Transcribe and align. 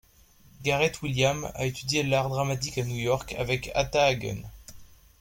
Gareth 0.63 1.03
Williams 1.03 1.51
a 1.53 1.65
étudié 1.67 2.01
l'art 2.01 2.27
dramatique 2.29 2.79
à 2.79 2.83
New 2.83 2.95
York 2.95 3.35
avec 3.37 3.67
Uta 3.75 4.03
Hagen. 4.05 4.41